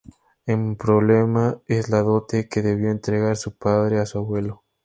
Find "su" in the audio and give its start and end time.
3.37-3.55, 4.07-4.17